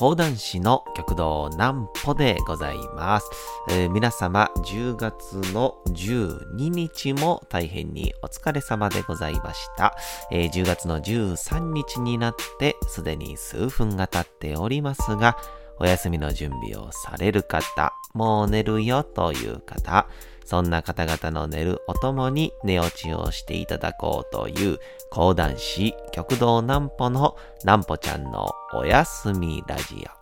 [0.00, 3.30] 講談師の極道南歩でございます、
[3.68, 9.94] えー皆様10月の12日も大変にお疲れ様でございました、
[10.30, 15.36] えー10月の13日になってすでに数分が経っておりますが
[15.80, 20.06] お休みの準備をされる方、もう寝るよという方、
[20.44, 24.78] そんな方々の寝るおともに寝落ちをしていただこうという
[25.10, 30.20] 講談師極道南歩の南歩ちゃんのおやすみラジオ。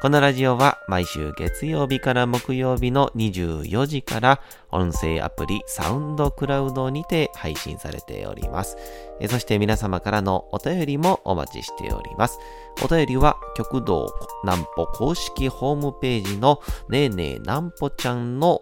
[0.00, 8.76] このラジオは毎週月曜日から木曜日の24時から音声アプリサウンドクラウドにて配信されております。
[9.28, 12.38] そして皆様からのお便りもお待ちしております。
[12.80, 14.14] お便りは極道
[14.44, 18.60] 南歩公式ホームページのねえねえ南歩ちゃんの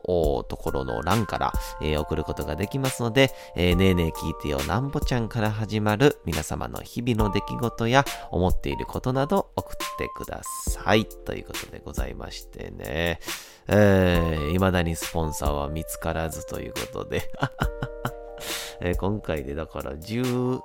[0.48, 11.05] ところの欄から、えー送ることができますので、えーねえねえ聞いてよ南歩ちゃんから始まる皆様の日々の出来事や思っていることなど送ってください。
[11.05, 13.20] ということでございましてね。
[13.69, 17.31] えー、未だにスポンサーは見つからずということで。
[18.81, 20.61] えー今回でだから13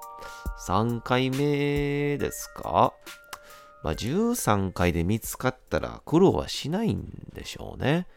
[1.04, 2.94] 回目ですか？
[3.84, 8.08] まあ、13回で見つかったら苦労はしないんでしょうね。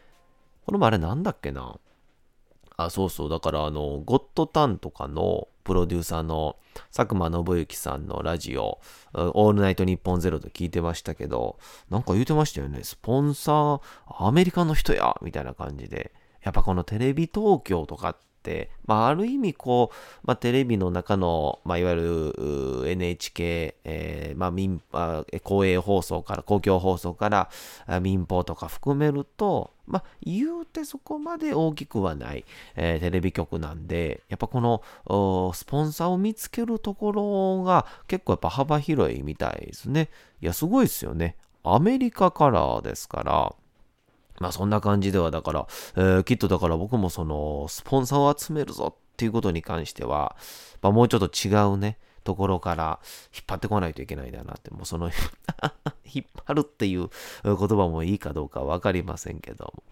[0.65, 1.79] これもあれなんだっけな？
[2.77, 3.29] あ、そうそう。
[3.29, 6.57] だからあの、ゴッドタンとかのプロデューサーの
[6.93, 8.79] 佐久間信之さんのラジオ、
[9.13, 11.57] オールナイトニッポンゼロで聞いてましたけど、
[11.89, 12.83] なんか言うてましたよね。
[12.83, 16.11] スポンサー、アメリカの人やみたいな感じで。
[16.43, 18.25] やっぱこのテレビ東京とかって、
[18.85, 22.33] まあ、ある意味こう、まあ、テレビの中の、まあ、いわゆ
[22.83, 27.49] る NHK、えーまあ、民あ公営放送から、公共放送から
[28.01, 40.09] 民放とか含めると、まあ、言うてそこまで大きくはない、えーテレビ局なんで、やっぱこのスポンサーを見つけるところが結構やっぱ幅広いみたいですね。
[40.41, 41.35] いや、すごいですよね。
[41.63, 43.55] アメリカからですから、
[44.39, 50.35] まあそんな感じでは、だから、えーきっとだから僕もその、スポンサーを集めるぞっていうことに関しては、
[50.81, 52.99] まあもうちょっと違うね、ところから
[53.33, 55.09] 引っ張ってこないといけないんだなって、もうその、
[56.05, 57.09] 引っ張るっていう
[57.43, 59.83] 言葉もいいかどうかわかりませんけども。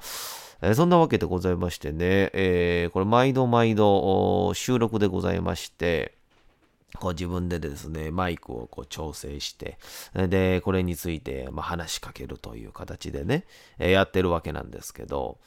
[0.66, 6.16] えそんなわけでございましてね、えーこれ毎度毎度収録でございまして、
[7.00, 9.78] こう自分でですね、マイクをこう調整して、
[10.14, 13.46] で、これについてま話しかけるという形でね、
[13.78, 15.40] やってるわけなんですけど、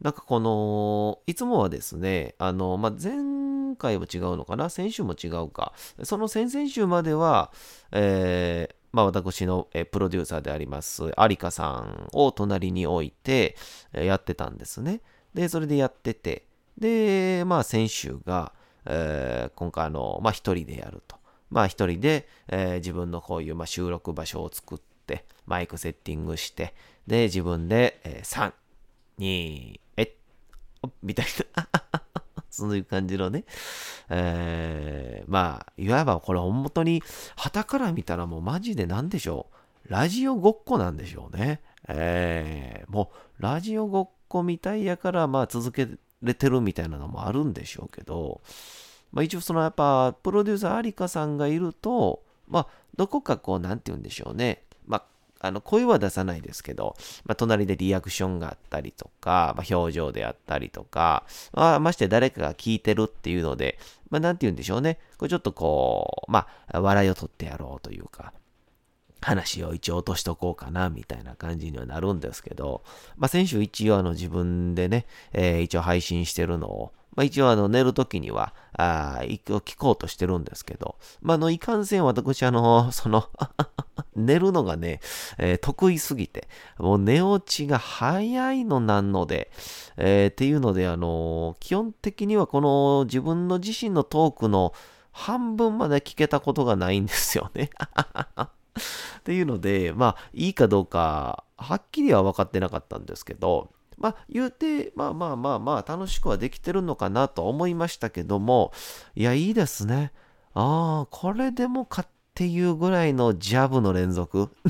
[0.00, 5.72] なんかこの、いつもはですね、あの、まあ、前回は違うのかな先週も違うか。
[6.02, 7.52] その先々週までは、
[7.92, 13.56] えーまあ、私のプロデューサーであります、有香さんを隣に置いて
[13.92, 15.00] やってたんですね。
[15.34, 16.46] で、それでやってて、
[16.76, 18.52] で、まあ、先週が、
[18.86, 21.16] えー今回あの、まあ、一人でやると。
[21.50, 26.74] まあ、一人で、えー自分のこういう、まあ、収録場所を作って、マイクセッティングして、
[27.06, 28.52] で、自分で、えー3、
[29.18, 30.10] 2、えっ、
[31.02, 31.26] みたい
[31.56, 31.68] な。
[32.50, 33.44] そういう感じのね。
[34.10, 37.02] えーまあ、いわばこれ本当に、
[37.36, 39.46] 旗から見たらもうマジで何でしょ
[39.86, 39.92] う。
[39.92, 41.60] ラジオごっこなんでしょうね。
[41.88, 45.88] えーもう、ラジオごっこみたいやから、まあ続け
[46.22, 48.40] れてるみたいなのもあるんでしょうけど、
[49.12, 52.66] まあ一応そのやっぱ、プロデューサー有香さんがいると、まあ、
[52.96, 54.62] どこかこう、なんて言うんでしょうね。
[54.86, 63.78] まあ、あの声は出さないですけど、まあ、隣でリアクションがあったりとか、まあ、表情であったりとか、まあ、まして誰かが聞いてるっていうので、
[64.10, 64.98] まあ、なんて言うんでしょうね。
[65.18, 68.32] これちょっとこう、まあ、笑いを取ってやろうというか、
[69.22, 72.82] 話を一応落としとこうかな、みたいな感じにはなるんですけど、
[73.16, 83.28] まあ、先週一応あの自分でね、えー一応配信してるのを、まあ、一応あの寝るときには、あー一応聞こうとしてるんですけど、まあ、あの、いかんせん私あの、その、
[84.16, 85.00] 寝るのがね、
[85.38, 86.48] えー得意すぎて、
[86.78, 89.50] もう寝落ちが早いのなんので、
[89.96, 94.72] えーっていうので、あの基本的にはこの自分の自身のトークの
[95.12, 97.70] 半分まで聞けたことがないんですよね。
[99.18, 108.72] っていうので、まあ、いいかどうか、はっきりは分かってなかったんですけど、まあ、言うて、まあまあまあまあ、楽しくはできてるのかなと思いましたけども、
[109.14, 110.12] いや、いいですね。
[110.54, 114.50] ああ、これでもかっていうぐらいのジャブの連続。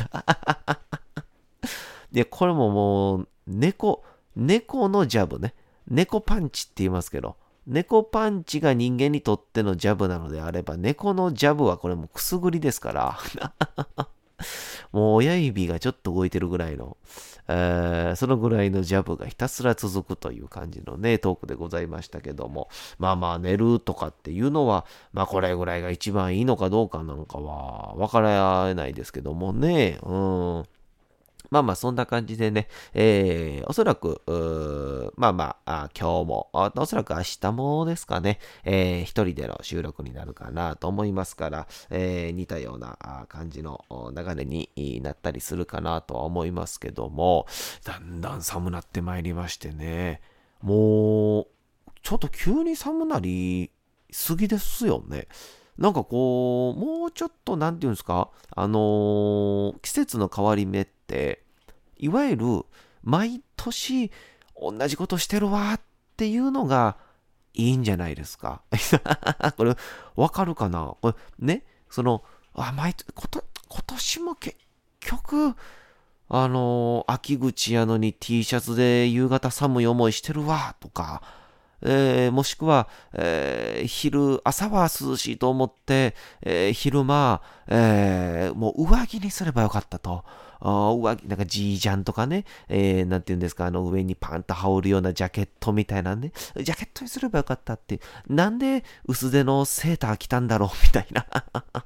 [2.12, 4.04] いや、これももう、猫、
[4.36, 5.54] 猫のジャブね。
[5.88, 7.36] 猫パンチって言いますけど、
[7.66, 13.18] 猫パンチが人間にとってのジャブなのであれば、猫のジャブはこれもくすぐりですから、
[14.92, 16.96] もう親指がちょっと動いてるぐらいの、
[17.48, 22.68] えーそのぐらいのジャブがひたすら続くという感じのね、トークでございましたけども、
[22.98, 30.64] まあまあ寝るとかっていうのは、まあこれぐらいが一番いいのかどうかなのかはわからないですけどもね、うん。
[31.52, 34.22] まあまあ、そんな感じでね、えー、おそらく、
[35.16, 43.84] まあまあ今日もおそらく明日もですかね、えー、一人での収録になるかなと思いますから、えー、似たような感じの
[44.16, 47.46] 流れになったりするかなとは思いますけども、
[47.84, 50.22] だんだん寒なってまいりましてね、
[50.62, 51.46] もう、
[52.02, 53.70] ちょっと急に寒なり
[54.10, 55.28] すぎですよね。
[55.78, 61.01] なんかこう、もうちょっと、なんていうんですか、あのー、季節の変わり目って、
[61.96, 62.46] いわゆる、
[63.02, 64.10] 毎年、
[64.60, 65.80] 同じことしてるわっ
[66.16, 66.96] ていうのが
[67.54, 68.62] いいんじゃないですか。
[69.56, 69.76] これ、
[70.16, 70.94] わかるかな？
[71.00, 72.22] これ、ね、その、
[72.54, 73.06] あ、毎年、
[73.68, 74.56] 今年も結
[75.00, 75.54] 局、
[76.28, 81.22] あのー、秋口やのに T シャツで夕方寒い思いしてるわとか、
[81.82, 90.24] えー、もしくは、えー、昼、朝は涼しいと思って、えー、昼間、え、もう上着にすればよかったと。
[90.70, 101.26] 上着、なんかジージャンとかね、えー、なんて言うんですか、あの上にパンと羽織るようなジャケットみたいなね、ジャケットにすればよかったって、なんで薄手のセーター着たんだろうみたいな。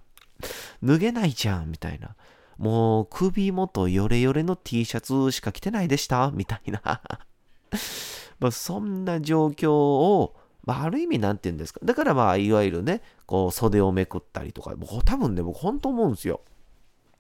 [0.82, 2.14] 脱げないじゃんみたいな。
[2.58, 6.80] もう首元ヨレヨレの T シャツしか着てないでしたみたいな。
[8.38, 11.80] まあ、そんな状況を、まあ、ある意味なんて言うんですか。
[11.82, 16.40] だからまあ、いわゆるね、こう、袖をめくったりとか、僕多分ね、僕本当思うんですよ。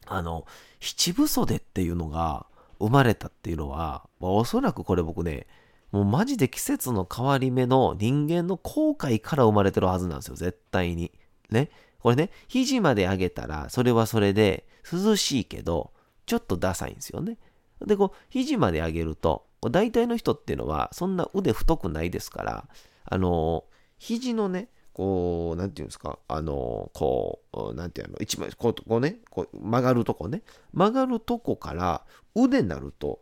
[0.06, 0.46] あの、
[0.80, 2.46] 七分袖っていうのが
[2.78, 5.46] 生まれたっていうのは、まあ、おそらくこれ僕ね、
[5.92, 11.12] もうマジで季節の変わり目の人間の後悔から生まれてるはずなんですよ、絶対に。
[11.50, 11.70] ね。
[12.00, 15.92] これね、肘まで上げたら、それはそれで涼しいけど、
[16.26, 17.38] ちょっとダサいんですよね。
[17.84, 22.68] で、こう、肘まで上げると、大体の人っていうのは、そんな腕太くないですから、
[23.04, 23.64] あの、
[23.98, 30.40] 肘のね、こう、なんていうんですか、あの、こう、なんていうの、一枚、こう、こうね、こう曲がるとこね、
[30.72, 33.20] 曲がるとこから腕になると、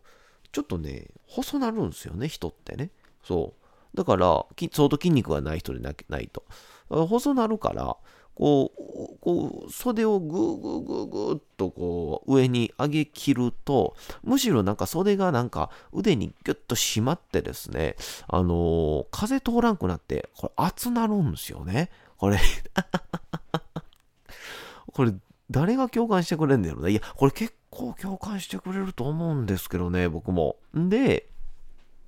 [0.52, 2.90] ちょっとね、細なるんですよね、人ってね。
[3.24, 3.54] そ
[3.92, 3.96] う。
[3.96, 6.44] だから、相当筋肉がない人でないと。
[6.88, 7.96] 細なるから、
[8.34, 17.96] こう、こう、袖をぐーぐーぐーぐーっとこう、上に上げ切ると、むしろなんか袖がなんか腕にギュッと締まってですね、
[18.26, 21.90] あのー、風通らんくなって、これ熱なるんですよね。
[22.16, 22.38] これ
[24.92, 25.14] これ、
[25.50, 26.88] 誰が共感してくれんねやろな。
[26.88, 30.56] いや、これ結構共感してくれると思うんですけどね、僕も。
[30.74, 31.28] で、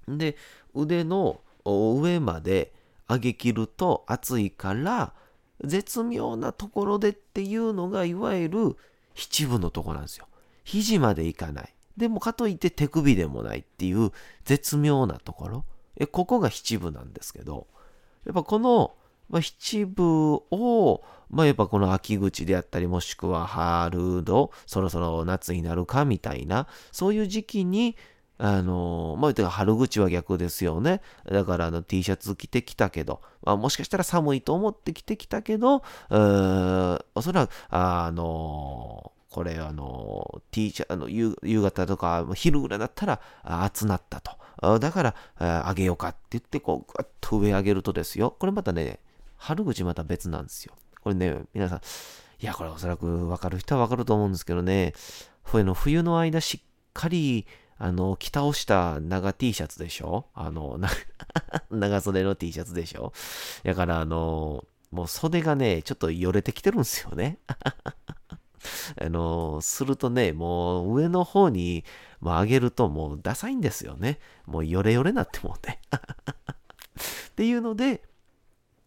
[0.09, 0.37] で、
[0.75, 2.73] 腕の上まで
[3.09, 5.13] 上げ切ると熱いから、
[5.65, 8.77] 絶妙なところでっていうのが、いわゆる
[9.15, 10.27] 七分のとこなんですよ。
[10.65, 11.75] 肘までいかない。
[11.97, 14.13] でもかといって手首でもないっていう
[14.45, 15.65] 絶妙なところ。
[15.97, 17.67] えここが七分なんですけど、
[18.27, 18.95] やっぱこの、
[19.31, 27.97] まあ、七分を、まあ、やっぱこの秋口であったり、もしくは春度、そろそろ夏になるかみたいな、そういう時期に
[28.39, 31.01] あの、まあ、春口は逆ですよね。
[31.31, 44.79] だからあの T シャツ着てきたけど、まあ、もしかしたら寒いと思って着てきたけど、おそらく、あの、これあの、T シャツ、あの夕方とか昼ぐらいだったら暑なったと。
[44.79, 45.15] だから、
[45.69, 48.35] あげようかって言って、こう、ぐっと上上げるとですよ。
[48.39, 49.01] これまたね、
[49.37, 50.75] 春口また別なんですよ。
[51.03, 51.81] これね、皆さん、
[52.41, 54.95] いや、これおそらくわかる人はわかると思うんですけどね、
[55.45, 57.47] 冬の冬の間しっかり、
[57.79, 60.27] あの、着倒した長 T シャツでしょ？
[60.35, 60.79] あの、
[61.71, 63.13] 長袖の T シャツでしょ？
[63.65, 67.39] だから、あの、もう袖がね、ちょっとよれてきてるんですよね。
[69.01, 71.85] あの、するとね、もう上の方に、
[72.21, 74.19] もう上げるともうダサいんですよね。
[74.47, 75.81] もうヨレヨレなってもうね。
[77.29, 78.03] っていうので、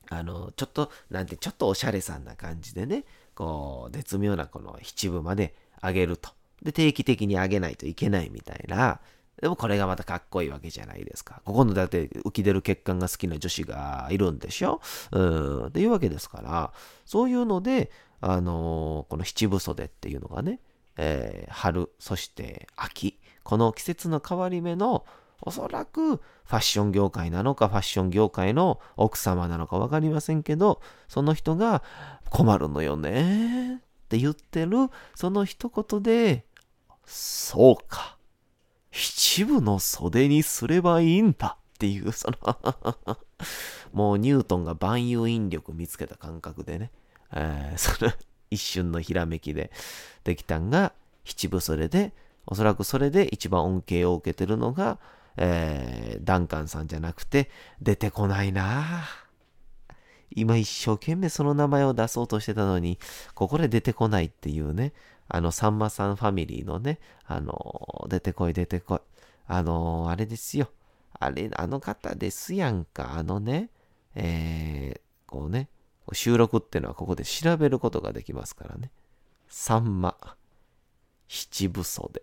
[0.10, 3.06] あの、ちょっと、なんて、ちょっとおしゃれさんな感じでね、
[3.36, 5.54] こう、絶妙なこの七分まで
[5.84, 6.32] 上げると。
[6.62, 9.00] で、定期的に上げないといけないみたいな。
[9.42, 11.42] でもこれがまたかっこいいわけじゃないですか。
[11.46, 14.82] ここのだって浮き出る血管が好きな女子がいるんでしょ？
[15.12, 15.66] うん。
[15.68, 16.74] っていうわけですから、
[17.06, 17.90] そういうので、
[18.20, 20.60] あのー、この七分袖っていうのがね、
[20.98, 25.06] えー、春、そして秋、この季節の変わり目の
[25.42, 31.82] おそらくファッション業界なのかファッション業界の奥様なのかわかりませんけど、その人が
[32.30, 36.44] 困るのよねって言ってるその一言で
[37.10, 38.18] そうか。
[38.92, 43.18] 七部の袖にすればいいんだっていう、その
[43.92, 46.92] もうニュートンが万有引力見つけた感覚でね、
[47.32, 48.12] えー、その
[48.52, 49.72] 一瞬のひらめきで
[50.24, 52.14] できたんが七部袖で、
[52.46, 55.00] おそらくそれで一番恩恵を受けてるのが、
[55.38, 57.50] えー、ダンカンさんじゃなくて、
[57.82, 59.19] 出てこないなぁ
[60.36, 63.00] 今一生懸命その名前を出そうとしてたのに、
[63.34, 64.94] ここで出てこないっていうね、
[65.28, 69.00] あの、さんまさんファミリーのね、あの、出てこい出てこい。
[69.48, 70.70] あの、あれですよ。
[71.20, 73.14] あれ、あの方ですやんか。
[73.16, 73.70] あのね、
[74.16, 75.70] えー、こうね、
[76.14, 78.92] 収録っていうのはここで調べることができますからね。
[79.48, 80.16] さんま、
[81.28, 82.22] 七分袖。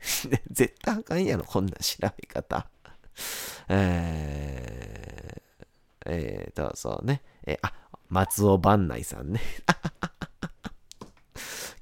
[0.50, 2.68] 絶対あかんやろ、こんな調べ方。
[3.68, 7.22] えー、えー、どうね。
[7.48, 7.72] えー、あ、
[8.10, 9.40] 松尾万内さんね。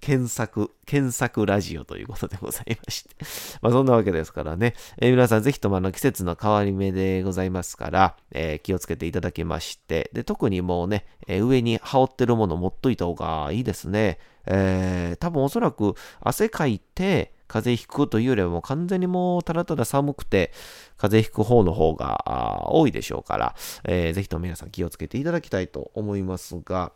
[0.00, 3.11] 検索、検索ラジオということでございまして。
[3.61, 4.75] まあそんなわけですからね。
[4.99, 14.20] えー、皆さんぜひともあの季節の変わり目でございますから、えー、気をつけていただきまして、で、特にもうね、えー、上に羽織ってるもの持っといた方がいいですね。
[14.46, 20.52] えー、多分おそらく汗かいて、風邪ひくというよりはもう完全にもうただただ寒くて
[20.96, 26.92] 風邪ひく方の方が多いでしょうから、えー、ぜひとも皆さん気をつけていただきたいと思いますが、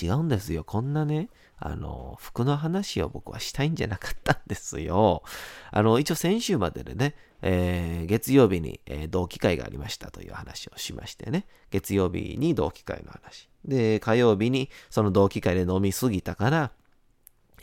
[0.00, 0.64] 違うんですよ。
[0.64, 5.22] こんなね、あの、服の話を僕はしたいんじゃなかったんですよ。
[5.70, 11.46] あの、一応先週まででね、えー、月曜日に、えー、同期会がありましたという話をしましてね。
[11.70, 13.48] 月曜日に同期会の話。
[13.64, 16.72] で、火曜日にその同期会で飲みすぎたから、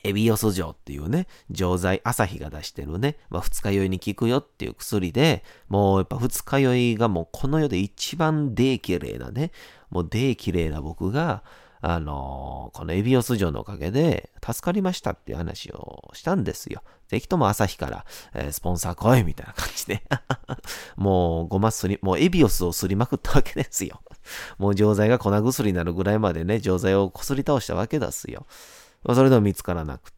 [0.05, 9.51] エビオス錠っていうね、錠剤、朝日が出してるね、まあ、二日酔いに効くよっていう薬で、もうやっぱ二日酔いがもうこの世で一番デーキレイなね、
[9.89, 11.43] もうデーキレイな僕が、
[11.81, 16.81] あのー、このエビオス城のおかげで助かりましたっていう話をしたんですよ。
[17.07, 20.01] ぜひとも朝日から、えー、スポンサー来いみたいな感じで
[20.97, 24.01] もうごますり、もうエビオスをすりまくったわけですよ。
[24.57, 28.47] もう錠剤が粉薬になるぐらいまでね、錠剤をこすり倒したわけですよ。
[29.13, 30.12] それでも見つからなく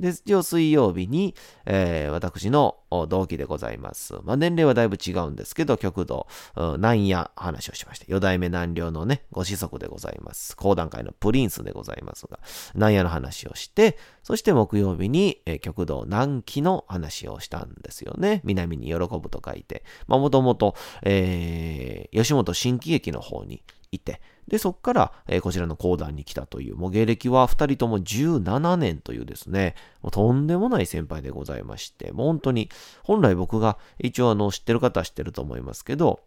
[0.00, 1.34] で、一応水曜日に、
[1.66, 4.14] えー、私の同期でございます。
[4.24, 8.06] まあ、年齢はだいぶ違うんですけど、極度、南夜話をしました。
[8.08, 10.56] 四代目南陵のね、ご子息でございます。
[10.56, 12.40] 講談会のプリンスでございますが、
[12.74, 18.40] 南夜の話をして、そして木曜日に、えー、極道南紀の話をしたんですよね。
[18.44, 19.84] 南に喜ぶと書いて。
[20.08, 32.70] まあ、もともと、えー、吉本新喜劇の方にいて、で、そこから、えー、こちらの講談に来たという、もう芸歴は2人とも17年というですね、もうとんでもない先輩でございまして、もう本当に、
[33.02, 36.20] 本来僕が一応あの知ってる方は知ってると思いますけど、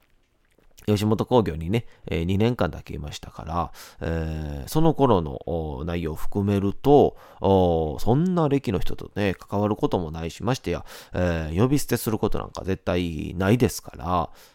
[0.85, 3.71] 吉本興業にね、2年間だけいましたから、
[4.01, 14.05] えー、その頃の内容を含めると、そんな歴の人とね、関わることもないし、ましてや、えー、呼び捨てすることなんか絶対ないですから、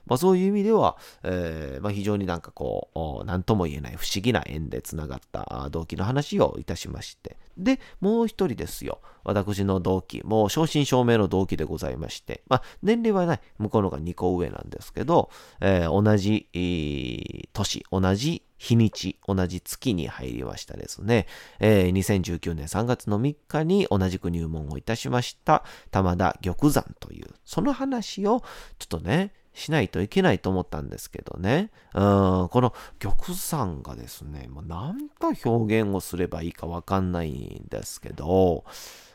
[0.06, 9.00] まあそういう意味では、えー、まあ非常になんかこう、なんとも言えない不思議な縁で繋がった動機の話をいたしまして、で、もう一人ですよ。
[9.28, 15.28] 私の同期、もう正真正銘の同期でございまして、まあ、年齢はない、向こうのが2個上なんですけど、
[15.60, 21.26] えー、同じ、えー、年、同じ日にち、同じ月に入りましたですね。
[21.60, 28.40] えー、2019年3月の3日に同じく入門をいたしました、玉田玉山という、その話を
[28.78, 31.70] ちょっとね、しないといけないと思ったんですけどね。
[31.92, 38.64] うん、この玉山がですね、もう何と表現をすればいいかわかんないんですけど、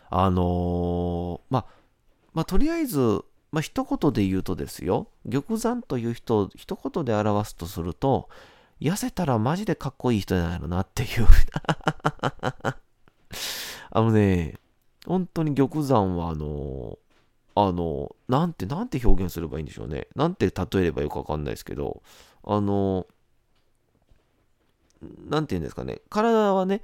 [0.09, 1.65] あのー、まあ、
[2.33, 8.29] まあ、とりあえず、まあ、一言で言うとですよ、玉山という人を一言で表すとすると、
[8.81, 11.27] 痩せたらマジでかっこいい人じゃないのなっていう
[13.91, 14.55] あのね、
[15.05, 16.97] 本当に玉山はあの
[17.55, 20.07] あの、なんて、なんて表現すればいいんでしょうね。
[20.15, 22.01] なんて例えればよくわかんないですけど、
[22.43, 23.05] あの、
[25.29, 26.01] なんて言うんですかね。
[26.09, 26.81] 体はね、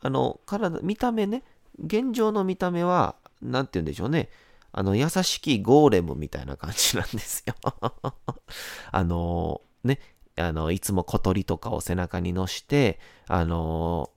[0.00, 1.44] あの、体、見た目ね、
[1.84, 4.28] 現状の見た目は、なんて言うんでしょうね。
[4.72, 7.54] あの、優しきゴーレムみたいな感じなんですよ。
[8.92, 9.98] あの、ね、
[10.36, 14.10] あの、いつも小鳥とかを背中に乗して、あの、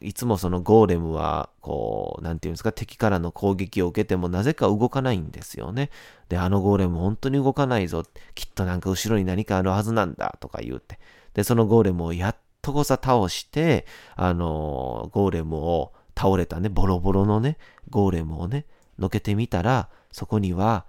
[0.00, 5.90] いつもそのゴーレムは、こう、なんていうんですか、敵からの攻撃を受けてもなぜか動かないんですよね。
[6.28, 8.04] で、あのゴーレム本当に動かないぞ。
[8.34, 10.98] きっとなんか後ろに何かあるはずなんだ、とか言うて。
[11.34, 17.58] で、そのゴーレムをやっとこさ倒して、あのゴーレムを倒れたね、ボロボロのね、
[17.90, 18.66] ゴーレムをね、
[18.98, 20.84] のけてみたら、そこには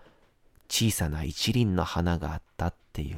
[0.70, 3.18] 小さな一輪の花があったっていう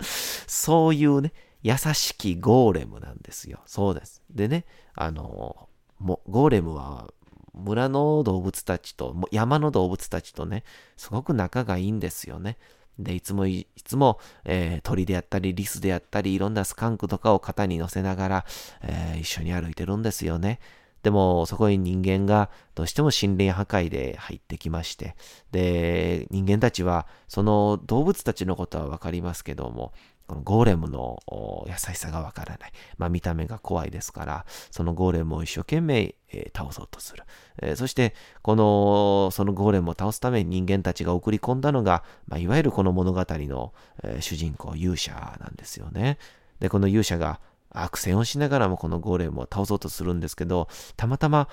[0.46, 3.60] そういうね、優しきゴーレムなんですよ。
[3.66, 4.22] そうです。
[4.30, 7.12] でね、あの、もゴーレムは
[7.54, 10.64] 村の動物たちと、山の動物たちとね、
[10.96, 12.56] すごく仲がいいんですよね。
[12.98, 18.46] で、いつもい、いつも、えー、鳥であったり、リスであったり、いろんなスカンクとかを肩に乗せながら、
[18.82, 20.60] えー、一緒に歩いてるんですよね。
[21.02, 25.14] でも、そこに人間がどうしても森林破壊で入ってきまして、
[25.52, 29.92] で、人間たちは、その動物たちのことはわかりますけども、
[30.28, 31.18] このゴーレムの
[31.66, 32.72] 優しさがわからない。
[32.98, 37.24] まあ見た目が怖いですから、そのゴーレムを一生懸命、えー、倒そうとする。
[37.62, 43.72] えー、そして、この、そのゴーレムを倒すために人間たちが送り込んだのが、まあ、いわゆるこの物語の、
[44.04, 46.18] えー、主人公、勇者なんですよね。
[46.60, 51.48] で、この勇者が悪戦をしながらもこのゴーレムを倒そうとするんですけど、たまたま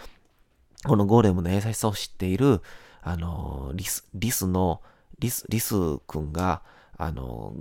[0.86, 2.62] このゴーレムの優しさを知っている、
[3.01, 4.82] あの、リス、リスの、
[5.20, 5.75] リス、リス
[6.08, 6.62] 君が、
[6.98, 7.53] あの、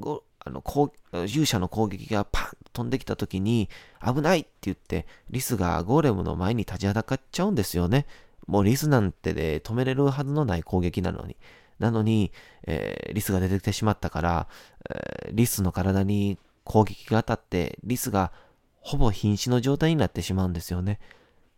[0.45, 3.69] あの、こう勇者の攻撃がパンと飛んできた時に、
[4.05, 8.07] 危ないって言って、リスがゴーレムの前に立ちはだかっちゃうんですよね。
[8.47, 11.37] もうリスなんてで止めれるはずのない攻撃なのに。
[11.79, 12.31] なのに、
[12.67, 14.49] えー、リスが出てきてしまったから、
[14.91, 18.33] えー、リスの体に攻撃が当たって、リスが
[18.81, 21.01] ほぼ瀕死の状態になってしまうんですよね。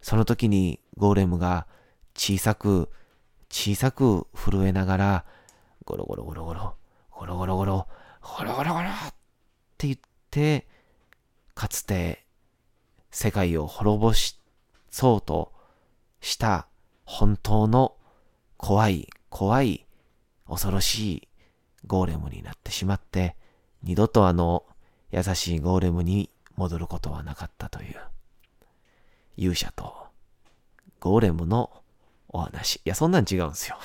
[0.00, 1.66] その時にゴーレムが
[2.14, 2.88] 小さく、
[3.50, 5.25] 小さく震えながら、
[5.85, 6.75] ゴロゴロゴロゴロ、
[7.11, 7.88] ゴロゴロゴロ、
[8.38, 8.92] ゴロゴロゴロっ
[9.78, 9.99] て言っ
[10.30, 10.66] て、
[11.54, 12.25] かつて
[13.11, 14.38] 世界を滅ぼし
[14.90, 15.52] そうと
[16.21, 16.66] した
[17.04, 17.97] 本当の
[18.56, 19.87] 怖い怖い
[20.49, 21.28] 恐ろしい
[21.87, 23.37] ゴーレムになってしまって、
[23.83, 24.64] 二度とあの
[25.12, 27.97] 優しいゴーレムに戻ることはなかったという、
[29.37, 29.95] 勇者と
[31.00, 31.71] ゴーレムの
[32.28, 32.76] お話。
[32.76, 33.78] いや、そんなん違うんですよ。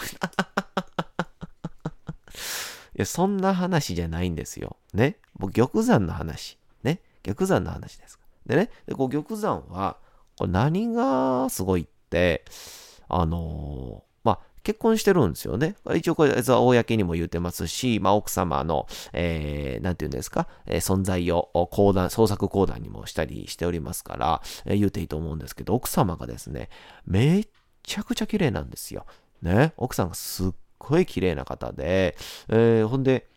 [2.96, 4.78] いや、そんな話じゃないんですよ。
[4.94, 5.18] ね。
[5.38, 6.58] 僕、玉山の話。
[6.84, 7.02] ね。
[7.24, 8.20] 玉山の話です。
[8.46, 9.98] でね、でこう玉山は、
[10.38, 12.44] これ何がすごいって、
[13.08, 15.76] あのー、まあ、結婚してるんですよね。
[15.96, 26.70] 一応これは公にも言うてますし、まあ、奥様の、えー、なんて言うんですか、えー、存在を講談、創作講談にもしたりしておりますから、えー、言うていいと思うんですけど、奥様がですね、
[27.06, 27.48] めっ
[27.84, 29.06] ちゃくちゃ綺麗なんですよ。
[29.42, 29.74] ね。
[29.78, 30.52] 奥さんがすっ
[30.90, 32.16] ごい綺麗な方で、
[32.50, 33.28] えー、ほんで、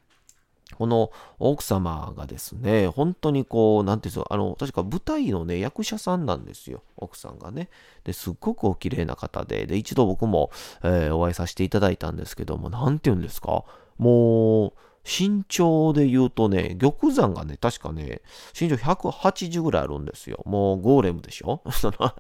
[0.77, 7.69] この奥様がですね、本当にこう、なんていうんですか、あの、確か舞台のね、役者さんなんですよ、奥さんがね。
[8.03, 10.51] で、すっごくお綺麗な方で、で、一度僕も、
[10.83, 13.65] えー、お会いさせていただいたんですけども、なんて言うんですか、
[13.99, 14.73] もう、
[15.07, 18.23] 身長で言うとね、玉山がね、確かね、
[18.59, 20.43] 身長180ぐらいあるんですよ。
[20.47, 21.61] もうゴーレムでしょ？
[21.71, 22.15] その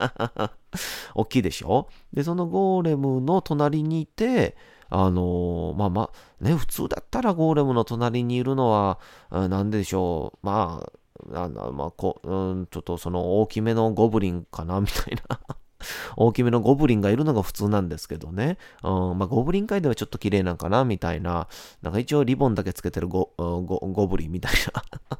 [1.16, 1.88] 大きいでしょ？
[2.12, 4.54] で、そのゴーレムの隣にいて、
[4.96, 10.86] あのー、まあまあ、ね、普通だったらゴーレムの隣にいるのは、なんでしょう、ま
[11.32, 15.40] あ、あのまあこうん、ちょっとその大きめのゴブリンかな、みたいな
[16.16, 18.56] 大きめのゴブリンがいるのが普通なんですけどね。
[18.84, 21.48] うん、まあ、ゴブリン界ではちょっと綺麗なんかな、みたいな。
[21.82, 25.18] なんか一応リボンだけつけてるゴゴゴブリンみたいな。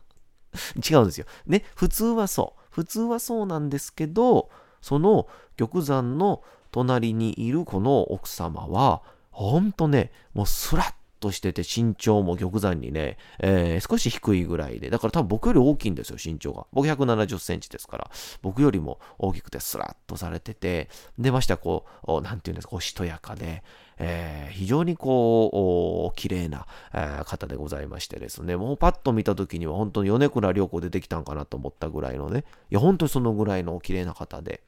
[0.89, 1.27] 違うんですよ。
[1.47, 2.63] ね、普通はそう。
[2.71, 9.03] 普通はそうなんですけど、その玉山の隣にいるこの奥様は、
[9.35, 10.95] ほんとね、もうスラッ
[11.25, 16.67] としてて身長も玉山にね、えー、少し低いぐらいで、だから多分僕より大きいんですよ、身長が。
[16.73, 18.11] 僕170センチですから、
[18.43, 23.65] 僕よりも大きくてスラッとされてて、でましたこう、なんていうんですか、おしとやかで、
[23.99, 34.63] えー、非常にこう、綺麗な、えー、方でございましてですね、もうパッと見た時には本当に米倉涼子出てきたんかなと思ったぐらいのね、いや、本当にそのぐらいの綺麗な方で、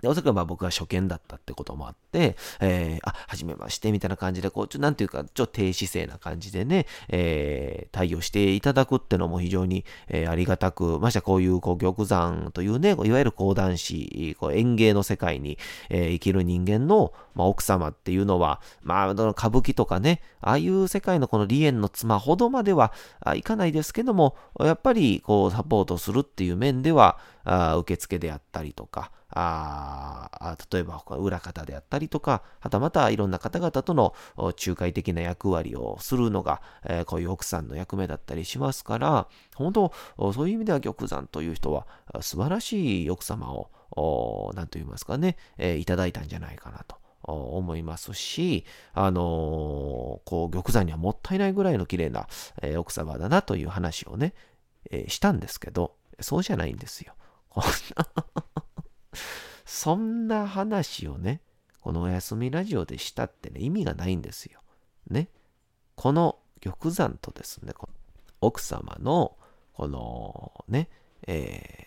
[0.00, 15.58] で、おそらくまあ僕は初見だったってこともあって、えー、あ、はじめまして、みたいな感じで、こう、ちょ、なんていうか、ちょっと低姿勢な感じでね、えー、対応していただくってのも非常に、えー、ありがたく、ましてこういう、こう、玉山というね、いわゆる講談師、こう、演芸の世界に、
[15.90, 39.92] えー、生きる人間の、まあ、奥様っていうのは、まあ、歌舞伎とかね、ああいう世界のこの梨園の妻ほどまではあいかないですけども、やっぱり、こう、サポートするっていう面では、あ受付であったりとか、あ例えば裏方であったりとか、はたまたいろんな方々との仲介的な役割をするのが、えー、こういう奥さんの役目だったりしますから、本当、
[40.32, 41.86] そういう意味では玉山という人は
[42.20, 46.96] 素晴らしい奥様を、何と言いますかね、えー、いただいたんじゃないかなと。
[47.24, 48.64] 思いますし、
[48.94, 49.24] あのー、
[50.24, 52.26] こう、玉山にはもったいないぐらいの綺麗な、
[52.62, 54.32] えー、奥様だなという話をね、
[54.90, 57.12] えー、したんですけど、そうじゃないんですよ。
[59.64, 61.40] そんな話をね、
[61.80, 64.60] このおやすみラジオでしたってね、意味がないんですよ。
[65.10, 65.28] ね。
[65.94, 67.72] この玉山とですね、
[68.40, 69.36] 奥様の、
[69.72, 70.88] このね、
[71.26, 71.86] え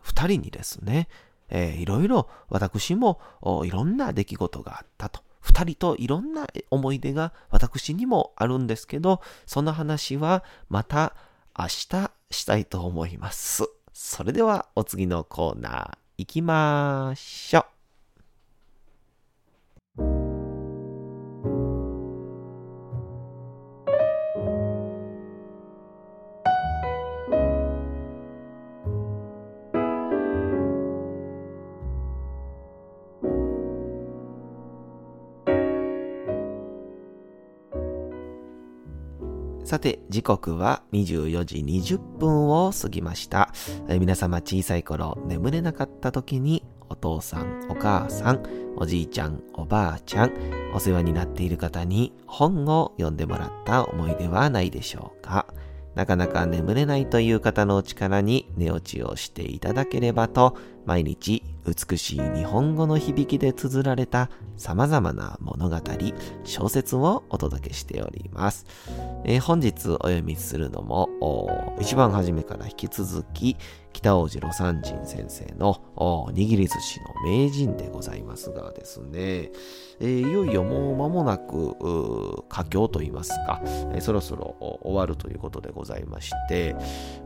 [0.00, 1.08] 二人にですね、
[1.48, 3.20] えー、いろいろ私も
[3.64, 5.22] いろんな出来事があったと。
[5.40, 11.16] 二人といろんな思い出が私にもあるんですけど、その話はまた
[11.58, 13.64] 明日したいと思います。
[13.92, 17.79] それではお次のコーナー行きましょう。
[39.70, 43.52] さて、時刻は24時20分を過ぎました。
[43.88, 48.42] 皆様小さい頃眠れなかった時にお父さん、お母さん、
[48.74, 50.32] おじいちゃん、おばあちゃん、
[50.74, 55.46] お世話になっている方に本を読んでもらった思い出はないでしょうか。
[55.94, 65.76] なかなか眠れないという方のお力に寝落ちをしていただければと、毎日美しい日本語の響きで綴られた様々な物語、
[66.44, 68.66] 小説をお届けしております。
[69.24, 73.56] えー、本日お読みするのも、一番初めから引き続き、
[73.92, 79.50] 北王子魯山人先生の握り寿司の名人でございますがですね、
[80.00, 86.76] えー、いよいよもう間もなく佳境といいますか、えー、そろそろ終わるということでございまして、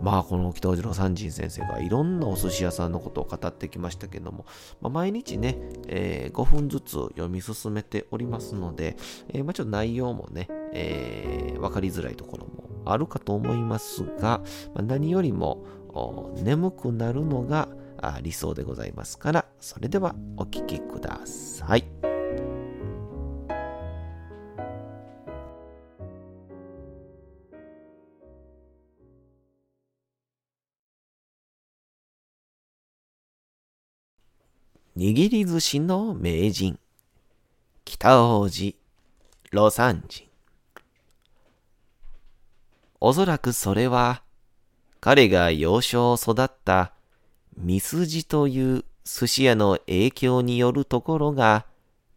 [0.02, 4.46] まあこの北王子魯山人先生がいろんなお寿司屋さんのことを語ってきましたけども、
[4.80, 8.96] まあ、毎日ね、えー、5分ずつ読み進めておりますので、
[9.28, 14.40] えー、まあ、ちょっと内容もね、えー、分かりづらいところもあるかと思いますが、
[14.74, 15.64] まあ、何よりも
[16.42, 17.68] 眠くなるのが
[18.22, 21.84] 理想でございますから、それではお聴きください。
[34.96, 36.78] 握り寿司の名人、
[37.84, 38.76] 北王子、
[39.50, 40.28] 魯山人。
[43.00, 44.23] おそらくそれは、
[45.04, 46.94] 彼が幼少育った
[47.58, 51.66] ミスジという寿司屋の影響によるところが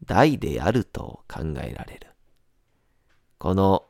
[0.05, 2.07] 大であると考えられる。
[3.39, 3.83] この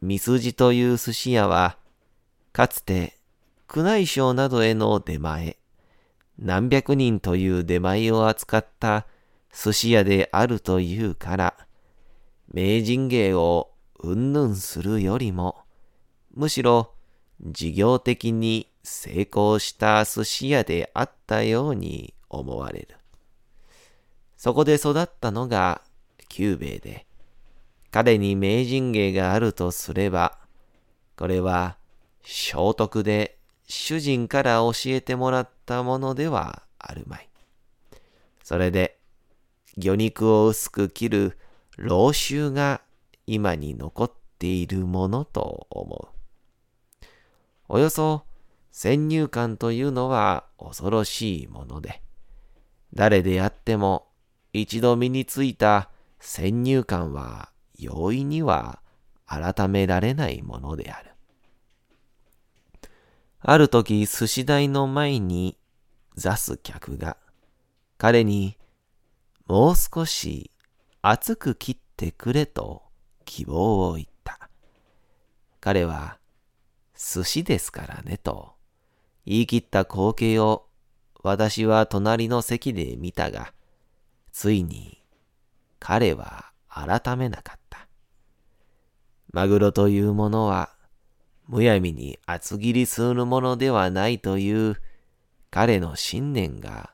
[0.00, 1.76] ミスジという寿司屋は、
[2.52, 3.18] かつて
[3.74, 5.56] 宮内省などへの出前、
[6.38, 9.08] 何百人という出前を扱った
[9.52, 11.56] 寿司屋であるというから、
[12.54, 15.64] 名人芸をうんぬんするよりも、
[16.32, 16.92] むしろ
[17.40, 22.96] 事業的に成功した寿司屋であったように思われる。
[24.36, 25.82] そこで育ったのが
[26.28, 27.06] 久兵衛で、
[27.90, 30.38] 彼に名人芸があるとすれば、
[31.16, 31.76] これは
[32.22, 37.28] 聖徳で主人から教えてもらったものではあるまい。
[38.42, 38.98] それで、
[39.76, 41.38] 魚肉を薄く切る
[41.76, 42.80] 老臭が
[43.26, 46.15] 今に残っているものと思う。
[47.68, 48.24] およそ
[48.70, 52.02] 先入観というのは恐ろしいもので、
[52.94, 54.08] 誰であっても
[54.52, 58.80] 一度身についた先入観は容易には
[59.26, 61.10] 改められないものである。
[63.40, 65.56] ある時寿司台の前に
[66.16, 67.16] 座す客が
[67.98, 68.56] 彼に
[69.46, 70.50] もう少し
[71.02, 72.82] 熱く切ってくれと
[73.24, 74.50] 希望を言った。
[75.60, 76.18] 彼は
[76.96, 78.54] 寿司ですからねと
[79.26, 80.66] 言い切った光景を
[81.22, 83.52] 私は隣の席で見たが、
[84.32, 85.02] ついに
[85.80, 87.88] 彼は改めなかった。
[89.32, 90.70] マグロというものは
[91.48, 94.76] むやみに厚切りするものではないという
[95.50, 96.90] 彼の信念が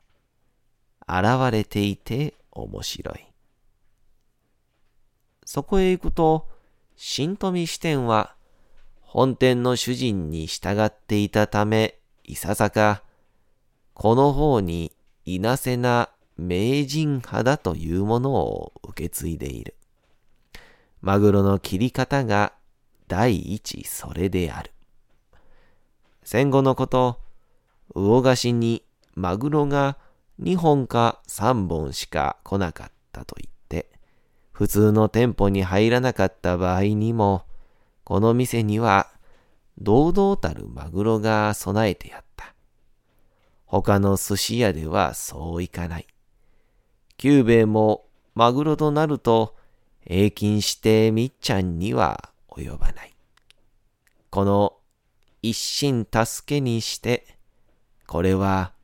[1.07, 3.27] 現れていて面白い。
[5.45, 6.49] そこへ行くと、
[6.97, 8.35] 新富支店は
[9.13, 13.03] 本店の主人に従っていたため、いささか、
[13.93, 14.91] この方に
[15.27, 19.75] いなせな名人派だというものを受け継いでいる。
[21.03, 22.55] マグロの切り方が
[23.07, 24.71] 第一それである。
[26.25, 27.19] 戦後のこと、
[27.95, 28.83] 魚菓子に
[29.15, 29.99] マグロが
[30.41, 33.91] 2本か3本しか来なかったと言って、
[34.53, 37.45] 普通の店舗に入らなかった場合にも、
[38.13, 39.09] この店には
[39.79, 42.55] 堂々たるマグロが備えてやった。
[43.65, 46.07] 他の寿司屋ではそういかない。
[47.17, 49.57] 久兵衛もマグロとなると、
[50.07, 53.15] 平均してみっちゃんには及ばない。
[54.29, 54.75] この
[55.41, 57.39] 一心助けにして、
[58.07, 58.75] これは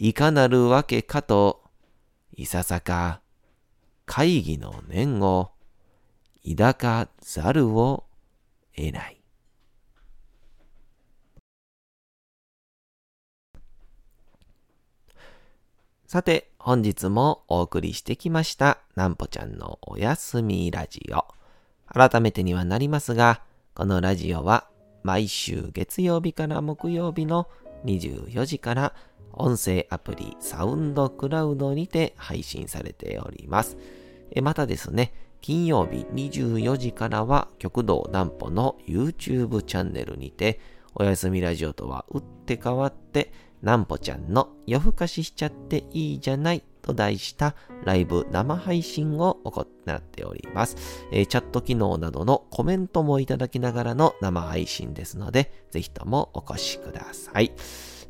[0.00, 1.62] いかなるわけかと、
[2.34, 3.20] いささか
[4.04, 5.52] 会議の念を
[6.44, 8.07] 抱かざるを
[8.78, 9.20] 得ない。
[16.06, 21.26] さて、本日もお送りしてきました、なんぽちゃんのおやすみラジオ。
[21.86, 23.42] 改めてにはなりますが、
[23.74, 24.68] このラジオは
[25.02, 27.46] 毎週月曜日から木曜日の
[27.84, 28.94] 24時から
[29.32, 33.76] 音声アプリサウンドクラウドにて配信されております。
[34.42, 40.60] またですね、金曜日24時からは極道南歩の YouTube チャンネルにて、
[40.94, 50.76] おやすみラジオとは打って変わって、南歩ちゃんの夜更かししちゃっていいじゃないと題したライブ生配信を行っております、
[51.12, 57.52] えー、チャット機能などのコメントもいただきながらの生配信ですので、ぜひともお越しください。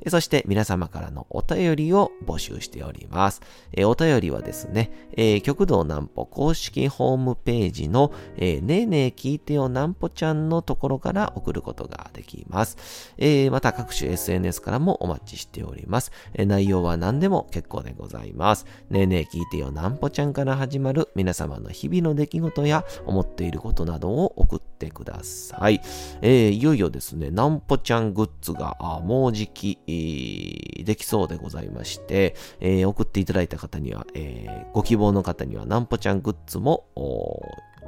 [0.07, 3.41] そして皆様からのお便りを募集しております。
[3.73, 12.77] え、お便りはですね、え、極道南歩公式ホームページの、え、ねえねえ聞いてよ南歩ちゃんのところから送ることができます。
[13.19, 16.13] え、また各種 SNS からもお待ちしております。
[16.35, 18.67] え、内容は何でも結構でございます。
[18.91, 25.81] ねえねえ聞いてよ南歩ちゃんから始まる皆様の日々の出来事や思っていることなどを送ってください。
[26.23, 36.87] え、いよいよですね、南歩ちゃんグッズがもうじき、できそうでございまして、えー、送っていただいた方には、えー、ご希望の方にはなんぽちゃんグッズも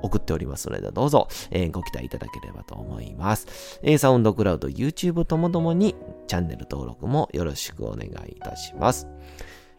[0.02, 3.80] 送っておりますので、どうぞ、えー、ご期待いただければと思います。
[3.82, 5.94] え、サウンドクラウド、YouTube ともどもに
[6.26, 9.06] チャンネル登録もよろしくお願いいたします。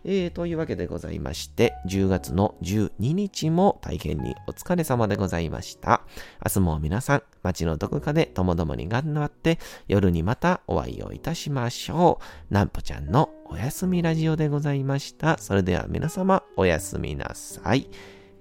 [0.04, 6.02] えー、というわけでございまして、10月の12日も大変にお疲れ様でございました。
[6.46, 12.54] 明日も皆さん、街のどこかでともどもに頑張って、夜にまたお会いをいたしましょう。
[12.54, 15.38] なんぽちゃんのおやすみラジオでございました。
[15.38, 17.88] それでは皆様、おやすみなさい。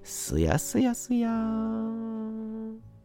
[0.02, 2.99] すやすやすやーん。